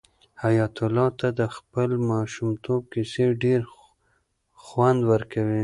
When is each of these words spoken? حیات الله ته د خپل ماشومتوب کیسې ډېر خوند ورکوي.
حیات 0.43 0.75
الله 0.85 1.07
ته 1.19 1.27
د 1.39 1.41
خپل 1.55 1.89
ماشومتوب 2.09 2.81
کیسې 2.93 3.25
ډېر 3.43 3.61
خوند 4.63 4.99
ورکوي. 5.11 5.59